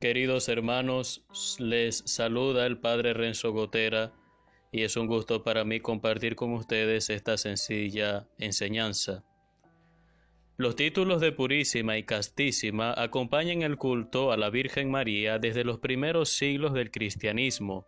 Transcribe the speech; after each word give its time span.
Queridos 0.00 0.48
hermanos, 0.48 1.26
les 1.58 1.98
saluda 2.06 2.64
el 2.64 2.78
Padre 2.78 3.12
Renzo 3.12 3.52
Gotera 3.52 4.14
y 4.72 4.84
es 4.84 4.96
un 4.96 5.06
gusto 5.06 5.44
para 5.44 5.62
mí 5.66 5.80
compartir 5.80 6.36
con 6.36 6.54
ustedes 6.54 7.10
esta 7.10 7.36
sencilla 7.36 8.26
enseñanza. 8.38 9.24
Los 10.56 10.74
títulos 10.74 11.20
de 11.20 11.32
Purísima 11.32 11.98
y 11.98 12.04
Castísima 12.04 12.94
acompañan 12.96 13.60
el 13.60 13.76
culto 13.76 14.32
a 14.32 14.38
la 14.38 14.48
Virgen 14.48 14.90
María 14.90 15.38
desde 15.38 15.64
los 15.64 15.80
primeros 15.80 16.30
siglos 16.30 16.72
del 16.72 16.90
cristianismo. 16.90 17.86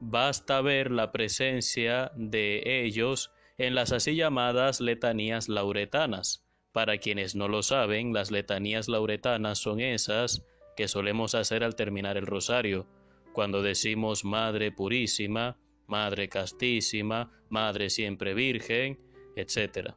Basta 0.00 0.62
ver 0.62 0.90
la 0.90 1.12
presencia 1.12 2.12
de 2.16 2.62
ellos 2.64 3.30
en 3.58 3.74
las 3.74 3.92
así 3.92 4.16
llamadas 4.16 4.80
letanías 4.80 5.50
lauretanas. 5.50 6.46
Para 6.72 6.96
quienes 6.96 7.34
no 7.34 7.46
lo 7.46 7.62
saben, 7.62 8.14
las 8.14 8.30
letanías 8.30 8.88
lauretanas 8.88 9.58
son 9.58 9.80
esas 9.80 10.42
que 10.76 10.88
solemos 10.88 11.34
hacer 11.34 11.64
al 11.64 11.74
terminar 11.74 12.16
el 12.16 12.26
rosario, 12.26 12.86
cuando 13.32 13.62
decimos 13.62 14.24
Madre 14.24 14.72
Purísima, 14.72 15.58
Madre 15.86 16.28
Castísima, 16.28 17.32
Madre 17.48 17.90
Siempre 17.90 18.34
Virgen, 18.34 18.98
etc. 19.36 19.94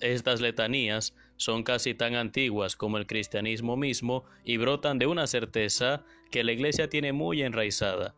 Estas 0.00 0.40
letanías 0.40 1.14
son 1.36 1.62
casi 1.62 1.94
tan 1.94 2.14
antiguas 2.14 2.76
como 2.76 2.98
el 2.98 3.06
cristianismo 3.06 3.76
mismo 3.76 4.24
y 4.44 4.56
brotan 4.56 4.98
de 4.98 5.06
una 5.06 5.26
certeza 5.26 6.04
que 6.30 6.44
la 6.44 6.52
Iglesia 6.52 6.88
tiene 6.88 7.12
muy 7.12 7.42
enraizada, 7.42 8.14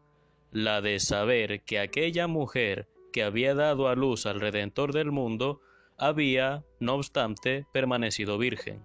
la 0.50 0.80
de 0.80 1.00
saber 1.00 1.62
que 1.62 1.78
aquella 1.78 2.26
mujer 2.26 2.88
que 3.12 3.22
había 3.22 3.54
dado 3.54 3.88
a 3.88 3.94
luz 3.94 4.26
al 4.26 4.40
Redentor 4.40 4.92
del 4.92 5.12
mundo 5.12 5.60
había, 5.96 6.64
no 6.80 6.94
obstante, 6.94 7.66
permanecido 7.72 8.36
virgen. 8.36 8.84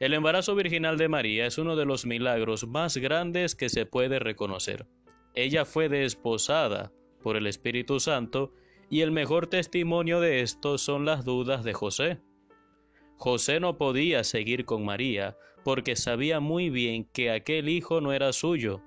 El 0.00 0.14
embarazo 0.14 0.54
virginal 0.54 0.96
de 0.96 1.08
María 1.08 1.44
es 1.44 1.58
uno 1.58 1.76
de 1.76 1.84
los 1.84 2.06
milagros 2.06 2.66
más 2.66 2.96
grandes 2.96 3.54
que 3.54 3.68
se 3.68 3.84
puede 3.84 4.18
reconocer. 4.18 4.86
Ella 5.34 5.66
fue 5.66 5.90
desposada 5.90 6.90
por 7.22 7.36
el 7.36 7.46
Espíritu 7.46 8.00
Santo 8.00 8.54
y 8.88 9.02
el 9.02 9.10
mejor 9.10 9.48
testimonio 9.48 10.20
de 10.20 10.40
esto 10.40 10.78
son 10.78 11.04
las 11.04 11.26
dudas 11.26 11.64
de 11.64 11.74
José. 11.74 12.18
José 13.18 13.60
no 13.60 13.76
podía 13.76 14.24
seguir 14.24 14.64
con 14.64 14.86
María 14.86 15.36
porque 15.64 15.96
sabía 15.96 16.40
muy 16.40 16.70
bien 16.70 17.04
que 17.12 17.30
aquel 17.30 17.68
hijo 17.68 18.00
no 18.00 18.14
era 18.14 18.32
suyo. 18.32 18.80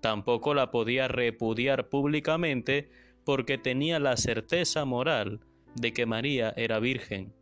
Tampoco 0.00 0.54
la 0.54 0.70
podía 0.70 1.06
repudiar 1.06 1.90
públicamente 1.90 2.88
porque 3.26 3.58
tenía 3.58 3.98
la 3.98 4.16
certeza 4.16 4.86
moral 4.86 5.40
de 5.74 5.92
que 5.92 6.06
María 6.06 6.54
era 6.56 6.78
virgen. 6.78 7.34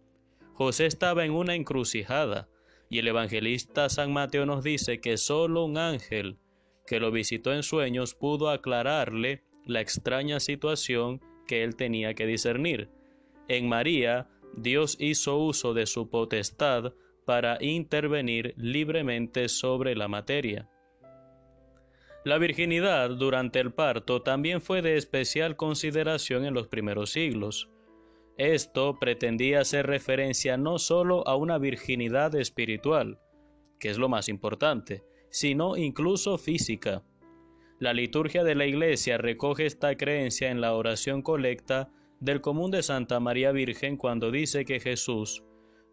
José 0.55 0.87
estaba 0.87 1.25
en 1.25 1.31
una 1.31 1.55
encrucijada 1.55 2.49
y 2.89 2.99
el 2.99 3.09
evangelista 3.09 3.89
San 3.89 4.13
Mateo 4.13 4.47
nos 4.47 4.63
dice 4.63 5.01
que 5.01 5.17
solo 5.17 5.65
un 5.65 5.79
ángel 5.79 6.39
que 6.87 7.01
lo 7.01 7.11
visitó 7.11 7.53
en 7.53 7.63
sueños 7.63 8.15
pudo 8.15 8.51
aclararle 8.51 9.45
la 9.67 9.81
extraña 9.81 10.41
situación 10.41 11.21
que 11.47 11.63
él 11.63 11.77
tenía 11.77 12.15
que 12.15 12.27
discernir. 12.27 12.91
En 13.49 13.69
María, 13.69 14.29
Dios 14.57 14.97
hizo 15.01 15.39
uso 15.39 15.75
de 15.75 15.87
su 15.87 16.11
potestad 16.11 16.93
para 17.25 17.59
intervenir 17.61 18.55
libremente 18.57 19.49
sobre 19.49 19.97
la 19.97 20.09
materia. 20.09 20.69
La 22.25 22.39
virginidad 22.39 23.11
durante 23.11 23.61
el 23.61 23.73
parto 23.73 24.23
también 24.23 24.63
fue 24.63 24.81
de 24.81 24.97
especial 24.97 25.57
consideración 25.57 26.47
en 26.47 26.55
los 26.55 26.69
primeros 26.69 27.11
siglos. 27.11 27.69
Esto 28.37 28.99
pretendía 28.99 29.61
hacer 29.61 29.87
referencia 29.87 30.57
no 30.57 30.79
sólo 30.79 31.27
a 31.29 31.37
una 31.37 31.59
virginidad 31.59 32.35
espiritual, 32.35 33.21
que 33.79 33.91
es 33.91 33.99
lo 33.99 34.09
más 34.09 34.29
importante, 34.29 35.05
sino 35.31 35.77
incluso 35.77 36.37
física. 36.37 37.05
La 37.79 37.93
liturgia 37.93 38.43
de 38.43 38.55
la 38.55 38.67
Iglesia 38.67 39.19
recoge 39.19 39.67
esta 39.67 39.97
creencia 39.97 40.51
en 40.51 40.61
la 40.61 40.75
oración 40.75 41.23
colecta 41.23 41.91
del 42.19 42.41
común 42.41 42.71
de 42.71 42.83
Santa 42.83 43.21
María 43.21 43.53
Virgen 43.53 43.97
cuando 43.97 44.31
dice 44.31 44.65
que 44.65 44.81
Jesús 44.81 45.45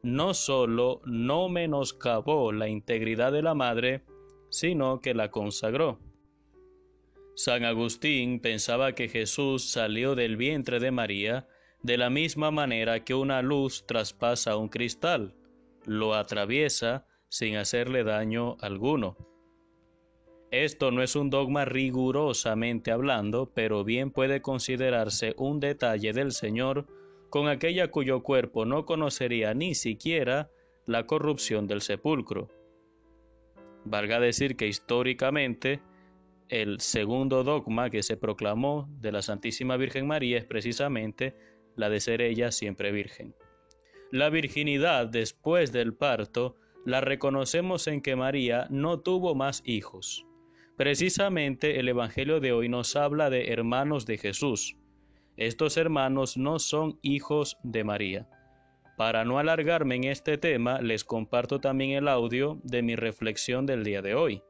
no 0.04 0.34
sólo 0.34 1.02
no 1.06 1.48
menoscabó 1.50 2.52
la 2.52 2.68
integridad 2.68 3.32
de 3.32 3.44
la 3.44 3.54
madre, 3.54 4.04
sino 4.50 5.00
que 5.00 5.14
la 5.14 5.30
consagró. 5.30 6.00
San 7.36 7.66
Agustín 7.66 8.40
pensaba 8.40 8.94
que 8.94 9.10
Jesús 9.10 9.70
salió 9.70 10.16
del 10.16 10.38
vientre 10.38 10.80
de 10.80 10.92
María 10.92 11.48
de 11.84 11.98
la 11.98 12.10
misma 12.10 12.52
manera 12.52 13.04
que 13.04 13.16
una 13.16 13.42
luz 13.42 13.86
traspasa 13.86 14.56
un 14.56 14.70
cristal, 14.70 15.34
lo 15.86 16.14
atraviesa 16.14 17.06
sin 17.28 17.56
hacerle 17.56 18.04
daño 18.04 18.58
alguno. 18.62 19.18
Esto 20.52 20.92
no 20.92 21.02
es 21.02 21.16
un 21.16 21.30
dogma 21.30 21.64
rigurosamente 21.66 22.92
hablando, 22.92 23.52
pero 23.54 23.84
bien 23.84 24.12
puede 24.12 24.42
considerarse 24.42 25.34
un 25.38 25.60
detalle 25.60 26.12
del 26.12 26.34
Señor 26.34 26.88
con 27.30 27.48
aquella 27.48 27.90
cuyo 27.90 28.22
cuerpo 28.22 28.66
no 28.66 28.86
conocería 28.86 29.54
ni 29.54 29.74
siquiera 29.74 30.52
la 30.86 31.08
corrupción 31.08 31.68
del 31.68 31.82
sepulcro. 31.82 32.50
Valga 33.86 34.20
decir 34.20 34.58
que 34.58 34.68
históricamente 34.68 35.82
el 36.50 36.82
segundo 36.82 37.46
dogma 37.46 37.90
que 37.90 38.04
se 38.04 38.18
proclamó 38.18 38.90
de 39.00 39.14
la 39.14 39.22
Santísima 39.22 39.78
Virgen 39.78 40.06
María 40.06 40.38
es 40.38 40.44
precisamente 40.44 41.34
la 41.76 41.90
de 41.90 42.00
ser 42.00 42.22
ella 42.22 42.52
siempre 42.52 42.92
virgen. 42.92 43.36
La 44.12 44.30
virginidad 44.30 45.08
después 45.08 45.72
del 45.72 45.94
parto 45.94 46.56
la 46.86 47.02
reconocemos 47.02 47.88
en 47.88 48.02
que 48.02 48.16
María 48.16 48.68
no 48.70 49.00
tuvo 49.00 49.36
más 49.36 49.62
hijos. 49.66 50.26
Precisamente 50.78 51.80
el 51.80 51.88
Evangelio 51.90 52.40
de 52.40 52.52
hoy 52.54 52.68
nos 52.68 52.96
habla 52.96 53.30
de 53.30 53.52
hermanos 53.52 54.06
de 54.06 54.18
Jesús. 54.18 54.78
Estos 55.38 55.78
hermanos 55.78 56.38
no 56.38 56.60
son 56.60 57.00
hijos 57.02 57.58
de 57.64 57.84
María. 57.84 58.28
Para 58.98 59.24
no 59.26 59.40
alargarme 59.40 59.96
en 59.96 60.04
este 60.06 60.38
tema, 60.38 60.82
les 60.82 61.04
comparto 61.04 61.60
también 61.60 61.92
el 61.92 62.08
audio 62.08 62.60
de 62.64 62.82
mi 62.82 62.96
reflexión 62.96 63.66
del 63.66 63.84
día 63.84 64.02
de 64.02 64.16
hoy. 64.16 64.42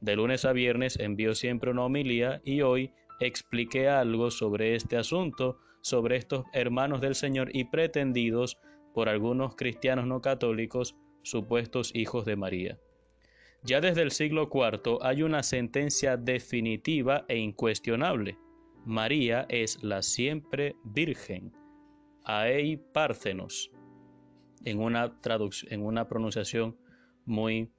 De 0.00 0.16
lunes 0.16 0.44
a 0.44 0.52
viernes 0.52 0.98
envío 0.98 1.34
siempre 1.34 1.70
una 1.70 1.84
homilía 1.84 2.40
y 2.44 2.62
hoy 2.62 2.92
expliqué 3.20 3.88
algo 3.88 4.30
sobre 4.30 4.74
este 4.74 4.96
asunto, 4.96 5.58
sobre 5.80 6.16
estos 6.16 6.44
hermanos 6.52 7.00
del 7.00 7.14
Señor 7.14 7.50
y 7.54 7.64
pretendidos 7.64 8.58
por 8.94 9.08
algunos 9.08 9.56
cristianos 9.56 10.06
no 10.06 10.20
católicos 10.20 10.96
supuestos 11.22 11.92
hijos 11.94 12.24
de 12.24 12.36
María. 12.36 12.78
Ya 13.62 13.80
desde 13.80 14.02
el 14.02 14.10
siglo 14.10 14.48
IV 14.52 14.98
hay 15.02 15.22
una 15.22 15.42
sentencia 15.42 16.16
definitiva 16.16 17.24
e 17.28 17.36
incuestionable. 17.36 18.38
María 18.86 19.46
es 19.50 19.82
la 19.82 20.00
siempre 20.00 20.76
Virgen, 20.84 21.52
Aei 22.24 22.78
Párcenos, 22.78 23.70
en 24.64 24.80
una, 24.80 25.14
en 25.68 25.82
una 25.84 26.08
pronunciación 26.08 26.78
muy 27.26 27.70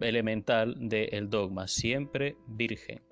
elemental 0.00 0.76
del 0.78 1.28
dogma, 1.28 1.66
siempre 1.66 2.36
Virgen. 2.46 3.02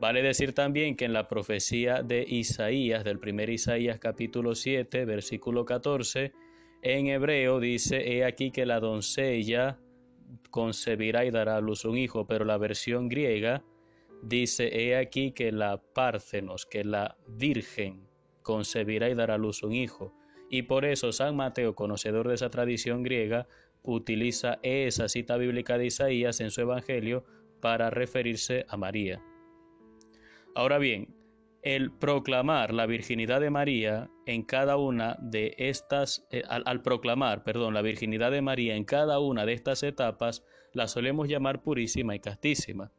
Vale 0.00 0.22
decir 0.22 0.52
también 0.52 0.94
que 0.94 1.06
en 1.06 1.12
la 1.12 1.26
profecía 1.26 2.02
de 2.04 2.24
Isaías, 2.26 3.02
del 3.02 3.18
primer 3.18 3.50
Isaías 3.50 3.98
capítulo 3.98 4.54
7, 4.54 5.04
versículo 5.04 5.64
14, 5.64 6.32
en 6.82 7.08
hebreo 7.08 7.58
dice, 7.58 8.12
he 8.12 8.24
aquí 8.24 8.52
que 8.52 8.64
la 8.64 8.78
doncella 8.78 9.80
concebirá 10.50 11.24
y 11.24 11.32
dará 11.32 11.56
a 11.56 11.60
luz 11.60 11.84
un 11.84 11.98
hijo, 11.98 12.28
pero 12.28 12.44
la 12.44 12.58
versión 12.58 13.08
griega 13.08 13.64
dice, 14.22 14.70
he 14.72 14.96
aquí 14.96 15.32
que 15.32 15.50
la 15.50 15.78
Párcenos, 15.78 16.64
que 16.64 16.84
la 16.84 17.16
Virgen 17.26 18.06
concebirá 18.42 19.10
y 19.10 19.14
dará 19.14 19.34
a 19.34 19.38
luz 19.38 19.64
un 19.64 19.72
hijo. 19.72 20.14
Y 20.48 20.62
por 20.62 20.84
eso 20.84 21.10
San 21.10 21.34
Mateo, 21.34 21.74
conocedor 21.74 22.28
de 22.28 22.36
esa 22.36 22.50
tradición 22.50 23.02
griega, 23.02 23.48
utiliza 23.82 24.60
esa 24.62 25.08
cita 25.08 25.36
bíblica 25.36 25.76
de 25.76 25.86
Isaías 25.86 26.40
en 26.40 26.52
su 26.52 26.60
Evangelio 26.60 27.24
para 27.60 27.90
referirse 27.90 28.64
a 28.68 28.76
María. 28.76 29.20
Ahora 30.54 30.78
bien, 30.78 31.14
el 31.62 31.90
proclamar 31.90 32.72
la 32.72 32.86
virginidad 32.86 33.40
de 33.40 33.50
María 33.50 34.10
en 34.26 34.42
cada 34.42 34.76
una 34.76 35.16
de 35.20 35.54
estas, 35.58 36.26
eh, 36.30 36.42
al, 36.48 36.82
proclamar, 36.82 37.42
perdón, 37.42 37.74
la 37.74 37.82
virginidad 37.82 38.30
de 38.30 38.42
María 38.42 38.76
en 38.76 38.84
cada 38.84 39.18
una 39.18 39.44
de 39.44 39.54
estas 39.54 39.82
etapas, 39.82 40.44
la 40.72 40.86
solemos 40.86 41.28
llamar 41.28 41.62
purísima 41.62 42.14
y 42.14 42.20
castísima. 42.20 42.92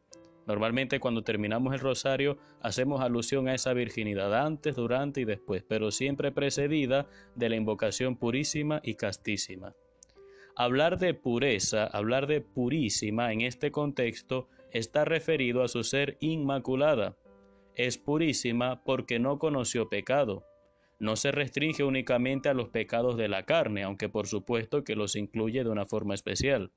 Normalmente 0.46 1.00
cuando 1.00 1.24
terminamos 1.24 1.74
el 1.74 1.80
rosario 1.80 2.38
hacemos 2.62 3.02
alusión 3.02 3.48
a 3.48 3.54
esa 3.54 3.74
virginidad 3.74 4.34
antes, 4.34 4.76
durante 4.76 5.22
y 5.22 5.26
después, 5.26 5.64
pero 5.68 5.92
siempre 5.92 6.32
precedida 6.32 7.08
de 7.36 7.50
la 7.50 7.56
invocación 7.56 8.18
purísima 8.18 8.82
y 8.84 8.96
castísima. 8.96 9.76
Hablar 10.56 10.98
de 10.98 11.14
pureza, 11.14 11.86
hablar 11.86 12.28
de 12.28 12.42
purísima 12.42 13.32
en 13.32 13.42
este 13.42 13.72
contexto 13.72 14.50
está 14.72 15.06
referido 15.06 15.64
a 15.64 15.68
su 15.68 15.84
ser 15.84 16.18
inmaculada, 16.20 17.16
es 17.80 17.98
purísima 17.98 18.84
porque 18.84 19.20
no 19.20 19.40
conoció 19.40 19.88
pecado. 19.88 20.44
No 21.00 21.16
se 21.16 21.32
restringe 21.32 21.86
únicamente 21.86 22.50
a 22.50 22.54
los 22.54 22.68
pecados 22.68 23.16
de 23.16 23.30
la 23.30 23.44
carne, 23.44 23.84
aunque 23.84 24.10
por 24.10 24.28
supuesto 24.28 24.84
que 24.84 24.98
los 24.98 25.16
incluye 25.16 25.64
de 25.64 25.70
una 25.70 25.86
forma 25.86 26.14
especial. 26.14 26.72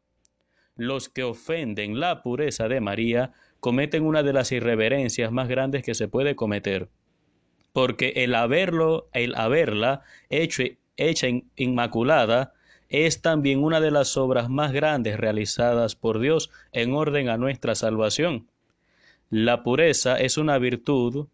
los 0.76 1.08
que 1.08 1.24
ofenden 1.24 1.98
la 1.98 2.22
pureza 2.22 2.68
de 2.68 2.80
María 2.80 3.32
cometen 3.58 4.04
una 4.04 4.22
de 4.22 4.32
las 4.32 4.52
irreverencias 4.52 5.32
más 5.32 5.48
grandes 5.48 5.82
que 5.82 5.94
se 5.94 6.06
puede 6.06 6.36
cometer. 6.36 6.88
Porque 7.72 8.12
el 8.16 8.34
haberlo, 8.36 9.08
el 9.12 9.34
haberla 9.34 10.02
hecho, 10.30 10.62
hecha 10.96 11.26
inmaculada, 11.56 12.54
es 12.88 13.22
también 13.22 13.62
una 13.62 13.80
de 13.80 13.90
las 13.90 14.16
obras 14.16 14.48
más 14.48 14.72
grandes 14.72 15.18
realizadas 15.18 15.96
por 15.96 16.20
Dios 16.20 16.48
en 16.70 16.94
orden 16.94 17.28
a 17.28 17.36
nuestra 17.38 17.74
salvación. 17.74 18.51
La 19.34 19.62
pureza 19.62 20.16
es 20.16 20.36
una 20.36 20.58
virtud 20.58 21.28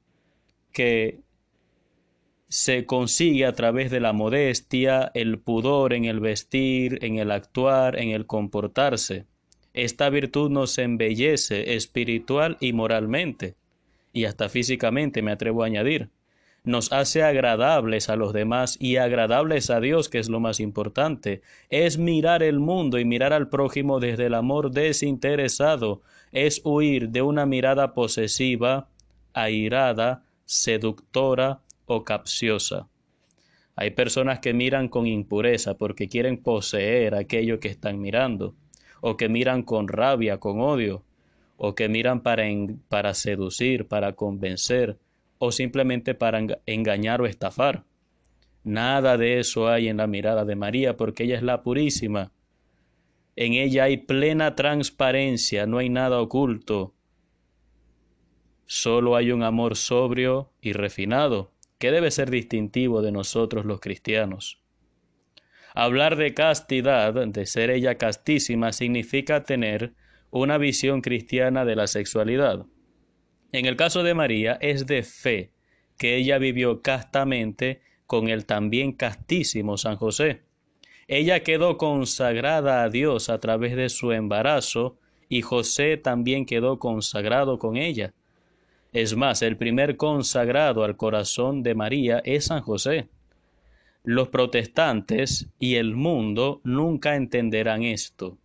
que 0.73 1.19
se 2.49 2.87
consigue 2.87 3.45
a 3.45 3.55
través 3.55 3.91
de 3.91 3.99
la 3.99 4.13
modestia, 4.13 5.11
el 5.15 5.41
pudor 5.41 5.93
en 5.93 6.05
el 6.05 6.21
vestir, 6.21 7.05
en 7.05 7.19
el 7.19 7.33
actuar, 7.33 7.99
en 7.99 8.11
el 8.11 8.25
comportarse. 8.25 9.27
Esta 9.75 10.11
virtud 10.11 10.49
nos 10.49 10.79
embellece 10.79 11.75
espiritual 11.75 12.57
y 12.61 12.73
moralmente, 12.73 13.57
y 14.13 14.27
hasta 14.27 14.49
físicamente 14.49 15.21
me 15.21 15.33
atrevo 15.33 15.65
a 15.65 15.67
añadir. 15.67 16.11
Nos 16.63 16.93
hace 16.93 17.25
agradables 17.25 18.09
a 18.11 18.15
los 18.15 18.33
demás 18.33 18.77
y 18.79 18.99
agradables 18.99 19.71
a 19.71 19.81
Dios, 19.81 20.09
que 20.09 20.21
es 20.21 20.29
lo 20.29 20.39
más 20.39 20.61
importante. 20.61 21.43
Es 21.69 21.99
mirar 21.99 22.45
el 22.45 22.61
mundo 22.61 23.01
y 23.01 23.05
mirar 23.05 23.33
al 23.33 23.49
prójimo 23.49 23.99
desde 23.99 24.27
el 24.27 24.35
amor 24.35 24.71
desinteresado. 24.71 26.03
Es 26.33 26.61
huir 26.65 27.11
de 27.11 27.23
una 27.23 27.47
mirada 27.47 27.95
posesiva, 27.95 28.89
airada, 29.33 30.25
seductora, 30.45 31.61
o 31.89 32.05
capciosa. 32.05 32.89
Hay 33.75 33.91
personas 33.93 34.41
que 34.41 34.53
miran 34.53 34.89
con 34.89 35.07
impureza 35.07 35.75
porque 35.75 36.09
quieren 36.09 36.37
poseer 36.43 37.15
aquello 37.15 37.61
que 37.61 37.69
están 37.69 38.01
mirando, 38.01 38.55
o 39.01 39.17
que 39.17 39.29
miran 39.29 39.63
con 39.63 39.89
rabia, 39.89 40.39
con 40.39 40.61
odio, 40.61 41.03
o 41.57 41.75
que 41.75 41.89
miran 41.89 42.21
para, 42.21 42.45
para 42.89 43.15
seducir, 43.15 43.87
para 43.89 44.13
convencer, 44.13 44.99
o 45.39 45.51
simplemente 45.53 46.15
para 46.15 46.45
engañar 46.67 47.21
o 47.21 47.27
estafar. 47.27 47.85
Nada 48.65 49.17
de 49.17 49.39
eso 49.39 49.69
hay 49.69 49.89
en 49.89 49.97
la 49.97 50.07
mirada 50.07 50.45
de 50.45 50.57
María 50.57 50.97
porque 50.97 51.25
ella 51.25 51.37
es 51.37 51.43
la 51.43 51.63
purísima. 51.63 52.33
En 53.41 53.53
ella 53.53 53.85
hay 53.85 53.99
plena 53.99 54.57
transparencia, 54.57 55.65
no 55.65 55.79
hay 55.79 55.89
nada 55.89 56.21
oculto. 56.21 56.97
Solo 58.67 59.15
hay 59.15 59.31
un 59.31 59.45
amor 59.45 59.77
sobrio 59.77 60.51
y 60.61 60.73
refinado 60.73 61.53
que 61.79 61.93
debe 61.93 62.11
ser 62.11 62.31
distintivo 62.31 63.01
de 63.01 63.13
nosotros 63.13 63.65
los 63.65 63.79
cristianos. 63.79 64.61
Hablar 65.73 66.17
de 66.17 66.35
castidad, 66.35 67.15
de 67.29 67.47
ser 67.47 67.71
ella 67.71 67.95
castísima, 67.95 68.73
significa 68.73 69.45
tener 69.45 69.95
una 70.31 70.59
visión 70.59 71.01
cristiana 71.01 71.65
de 71.65 71.77
la 71.77 71.87
sexualidad. 71.87 72.67
En 73.53 73.67
el 73.67 73.77
caso 73.77 74.03
de 74.03 74.15
María 74.15 74.59
es 74.61 74.85
de 74.85 75.05
fe, 75.05 75.53
que 75.97 76.17
ella 76.17 76.39
vivió 76.39 76.83
castamente 76.83 77.83
con 78.05 78.27
el 78.31 78.47
también 78.47 78.91
castísimo 78.91 79.77
San 79.77 79.95
José. 79.95 80.48
Ella 81.11 81.43
quedó 81.43 81.79
consagrada 81.79 82.83
a 82.83 82.91
Dios 82.91 83.31
a 83.31 83.41
través 83.41 83.75
de 83.75 83.89
su 83.89 84.13
embarazo 84.13 84.99
y 85.31 85.41
José 85.41 85.97
también 85.97 86.45
quedó 86.45 86.79
consagrado 86.79 87.59
con 87.59 87.79
ella. 87.79 88.13
Es 88.93 89.17
más, 89.17 89.41
el 89.41 89.57
primer 89.57 89.97
consagrado 89.97 90.85
al 90.85 90.99
corazón 90.99 91.63
de 91.63 91.75
María 91.75 92.21
es 92.25 92.47
San 92.47 92.61
José. 92.61 93.09
Los 94.05 94.29
protestantes 94.29 95.49
y 95.59 95.77
el 95.77 95.95
mundo 95.95 96.61
nunca 96.63 97.17
entenderán 97.17 97.85
esto, 97.85 98.37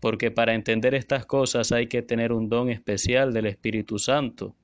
porque 0.00 0.30
para 0.30 0.54
entender 0.54 0.94
estas 0.94 1.26
cosas 1.26 1.72
hay 1.72 1.88
que 1.88 2.00
tener 2.00 2.32
un 2.32 2.48
don 2.48 2.70
especial 2.70 3.34
del 3.34 3.46
Espíritu 3.46 3.98
Santo. 3.98 4.54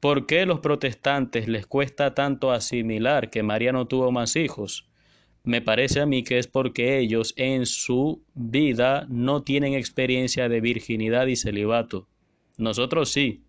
¿Por 0.00 0.26
qué 0.26 0.46
los 0.46 0.58
protestantes 0.58 1.46
les 1.46 1.66
cuesta 1.66 2.12
tanto 2.12 2.50
asimilar 2.50 3.30
que 3.30 3.44
María 3.44 3.70
no 3.70 3.86
tuvo 3.86 4.10
más 4.10 4.34
hijos? 4.34 4.89
Me 5.42 5.62
parece 5.62 6.00
a 6.00 6.06
mí 6.06 6.22
que 6.22 6.38
es 6.38 6.46
porque 6.46 6.98
ellos 6.98 7.32
en 7.36 7.64
su 7.66 8.22
vida 8.34 9.06
no 9.08 9.42
tienen 9.42 9.74
experiencia 9.74 10.48
de 10.48 10.60
virginidad 10.60 11.26
y 11.26 11.36
celibato. 11.36 12.06
Nosotros 12.58 13.10
sí. 13.10 13.42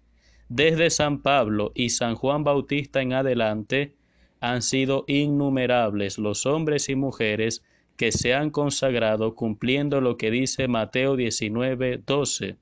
Desde 0.47 0.89
San 0.89 1.21
Pablo 1.21 1.71
y 1.75 1.89
San 1.89 2.15
Juan 2.15 2.43
Bautista 2.43 3.01
en 3.01 3.13
adelante 3.13 3.95
han 4.39 4.61
sido 4.61 5.05
innumerables 5.07 6.17
los 6.17 6.45
hombres 6.45 6.89
y 6.89 6.95
mujeres 6.95 7.63
que 7.95 8.11
se 8.11 8.33
han 8.33 8.49
consagrado 8.49 9.35
cumpliendo 9.35 10.01
lo 10.01 10.17
que 10.17 10.31
dice 10.31 10.67
Mateo 10.67 11.15
19, 11.15 12.01
12. 12.05 12.57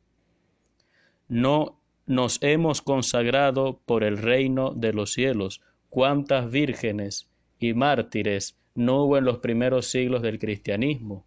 No 1.29 1.79
nos 2.05 2.39
hemos 2.41 2.81
consagrado 2.81 3.79
por 3.85 4.03
el 4.03 4.17
reino 4.17 4.73
de 4.75 4.91
los 4.91 5.13
cielos. 5.13 5.61
¿Cuántas 5.89 6.51
vírgenes 6.51 7.29
y 7.59 7.73
mártires 7.73 8.58
no 8.75 9.03
hubo 9.03 9.17
en 9.17 9.25
los 9.25 9.39
primeros 9.39 9.87
siglos 9.87 10.21
del 10.21 10.39
cristianismo? 10.39 11.25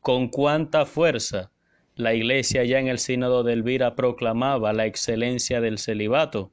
¿Con 0.00 0.28
cuánta 0.28 0.86
fuerza 0.86 1.52
la 1.96 2.12
Iglesia 2.12 2.62
ya 2.64 2.78
en 2.78 2.88
el 2.88 2.98
sínodo 2.98 3.42
de 3.42 3.54
Elvira 3.54 3.96
proclamaba 3.96 4.74
la 4.74 4.84
excelencia 4.84 5.62
del 5.62 5.78
celibato. 5.78 6.52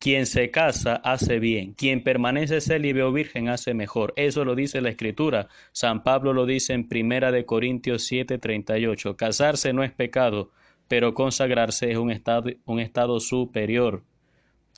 Quien 0.00 0.26
se 0.26 0.50
casa 0.50 0.96
hace 0.96 1.38
bien, 1.38 1.74
quien 1.74 2.02
permanece 2.02 2.60
célibe 2.60 3.04
o 3.04 3.12
virgen 3.12 3.48
hace 3.48 3.72
mejor. 3.72 4.12
Eso 4.16 4.44
lo 4.44 4.56
dice 4.56 4.80
la 4.80 4.90
Escritura. 4.90 5.48
San 5.72 6.02
Pablo 6.02 6.32
lo 6.32 6.44
dice 6.44 6.72
en 6.72 6.88
Primera 6.88 7.30
de 7.30 7.44
Corintios 7.46 8.02
7:38. 8.10 9.16
Casarse 9.16 9.72
no 9.72 9.84
es 9.84 9.92
pecado, 9.92 10.50
pero 10.88 11.14
consagrarse 11.14 11.90
es 11.92 11.98
un 11.98 12.10
estado, 12.10 12.50
un 12.64 12.80
estado 12.80 13.20
superior, 13.20 14.04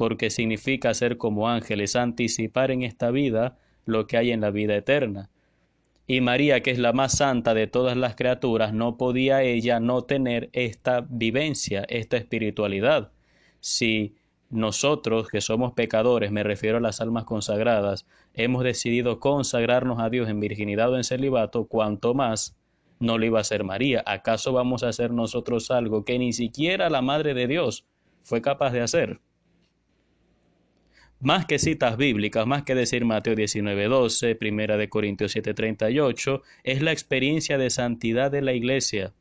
porque 0.00 0.30
significa 0.30 0.94
ser 0.94 1.18
como 1.18 1.50
ángeles, 1.50 1.94
anticipar 1.94 2.70
en 2.70 2.84
esta 2.84 3.10
vida 3.10 3.58
lo 3.84 4.06
que 4.06 4.16
hay 4.16 4.30
en 4.30 4.40
la 4.40 4.50
vida 4.50 4.74
eterna 4.74 5.28
y 6.12 6.20
María, 6.22 6.60
que 6.60 6.72
es 6.72 6.78
la 6.80 6.92
más 6.92 7.18
santa 7.18 7.54
de 7.54 7.68
todas 7.68 7.96
las 7.96 8.16
criaturas, 8.16 8.74
no 8.74 8.96
podía 8.96 9.44
ella 9.44 9.78
no 9.78 10.02
tener 10.02 10.50
esta 10.52 11.06
vivencia, 11.08 11.84
esta 11.88 12.16
espiritualidad. 12.16 13.12
Si 13.60 14.16
nosotros, 14.48 15.28
que 15.28 15.40
somos 15.40 15.72
pecadores, 15.74 16.32
me 16.32 16.42
refiero 16.42 16.78
a 16.78 16.80
las 16.80 17.00
almas 17.00 17.26
consagradas, 17.26 18.08
hemos 18.34 18.64
decidido 18.64 19.20
consagrarnos 19.20 20.00
a 20.00 20.10
Dios 20.10 20.28
en 20.28 20.40
virginidad 20.40 20.90
o 20.90 20.96
en 20.96 21.04
celibato, 21.04 21.66
cuanto 21.66 22.12
más 22.12 22.56
no 22.98 23.16
lo 23.16 23.26
iba 23.26 23.38
a 23.38 23.42
hacer 23.42 23.62
María. 23.62 24.02
¿Acaso 24.04 24.52
vamos 24.52 24.82
a 24.82 24.88
hacer 24.88 25.12
nosotros 25.12 25.70
algo 25.70 26.04
que 26.04 26.18
ni 26.18 26.32
siquiera 26.32 26.90
la 26.90 27.02
Madre 27.02 27.34
de 27.34 27.46
Dios 27.46 27.86
fue 28.24 28.42
capaz 28.42 28.72
de 28.72 28.80
hacer? 28.80 29.20
Más 31.22 31.44
que 31.44 31.58
citas 31.58 31.98
bíblicas, 31.98 32.46
más 32.46 32.62
que 32.62 32.74
decir 32.74 33.04
Mateo 33.04 33.34
19:12, 33.34 34.34
Primera 34.36 34.78
de 34.78 34.88
Corintios 34.88 35.32
7:38, 35.32 36.40
es 36.64 36.80
la 36.80 36.92
experiencia 36.92 37.58
de 37.58 37.68
santidad 37.68 38.30
de 38.30 38.40
la 38.40 38.54
Iglesia. 38.54 39.12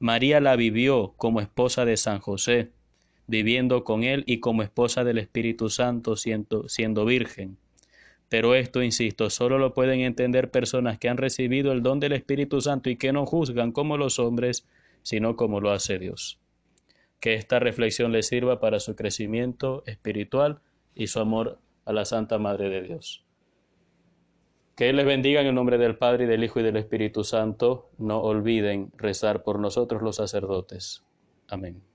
María 0.00 0.40
la 0.40 0.56
vivió 0.56 1.14
como 1.16 1.40
esposa 1.40 1.84
de 1.84 1.96
San 1.96 2.18
José, 2.18 2.70
viviendo 3.28 3.84
con 3.84 4.02
él 4.02 4.24
y 4.26 4.40
como 4.40 4.64
esposa 4.64 5.04
del 5.04 5.18
Espíritu 5.18 5.70
Santo 5.70 6.16
siendo, 6.16 6.68
siendo 6.68 7.04
virgen. 7.04 7.56
Pero 8.28 8.56
esto, 8.56 8.82
insisto, 8.82 9.30
solo 9.30 9.56
lo 9.56 9.72
pueden 9.72 10.00
entender 10.00 10.50
personas 10.50 10.98
que 10.98 11.08
han 11.08 11.16
recibido 11.16 11.70
el 11.70 11.84
don 11.84 12.00
del 12.00 12.12
Espíritu 12.12 12.60
Santo 12.60 12.90
y 12.90 12.96
que 12.96 13.12
no 13.12 13.24
juzgan 13.24 13.70
como 13.70 13.96
los 13.96 14.18
hombres, 14.18 14.66
sino 15.02 15.36
como 15.36 15.60
lo 15.60 15.70
hace 15.70 16.00
Dios 16.00 16.39
que 17.20 17.34
esta 17.34 17.58
reflexión 17.58 18.12
le 18.12 18.22
sirva 18.22 18.60
para 18.60 18.80
su 18.80 18.96
crecimiento 18.96 19.82
espiritual 19.86 20.60
y 20.94 21.06
su 21.06 21.20
amor 21.20 21.58
a 21.84 21.92
la 21.92 22.04
Santa 22.04 22.38
Madre 22.38 22.70
de 22.70 22.82
Dios. 22.82 23.24
Que 24.74 24.88
Él 24.88 24.96
les 24.96 25.06
bendiga 25.06 25.42
en 25.42 25.48
el 25.48 25.54
nombre 25.54 25.76
del 25.76 25.98
Padre 25.98 26.24
y 26.24 26.26
del 26.26 26.42
Hijo 26.42 26.60
y 26.60 26.62
del 26.62 26.76
Espíritu 26.76 27.22
Santo. 27.22 27.90
No 27.98 28.20
olviden 28.20 28.90
rezar 28.96 29.42
por 29.42 29.58
nosotros 29.58 30.00
los 30.02 30.16
sacerdotes. 30.16 31.04
Amén. 31.48 31.89